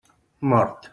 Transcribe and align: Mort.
Mort. 0.41 0.89